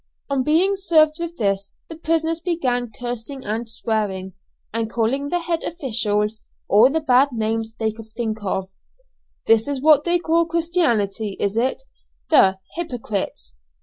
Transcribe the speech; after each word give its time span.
On 0.31 0.41
being 0.41 0.75
served 0.77 1.19
with 1.19 1.37
this, 1.37 1.73
the 1.87 1.95
prisoners 1.95 2.39
began 2.39 2.89
cursing 2.91 3.45
and 3.45 3.69
swearing, 3.69 4.33
and 4.73 4.89
calling 4.89 5.29
the 5.29 5.37
head 5.41 5.61
officials 5.61 6.41
all 6.67 6.89
the 6.89 6.99
bad 7.01 7.27
names 7.31 7.75
they 7.75 7.91
could 7.91 8.11
think 8.17 8.39
of: 8.43 8.67
"This 9.45 9.67
is 9.67 9.79
what 9.79 10.03
they 10.03 10.17
call 10.17 10.47
Christianity, 10.47 11.37
is 11.39 11.55
it, 11.55 11.83
the 12.31 12.57
hypocrites? 12.73 13.53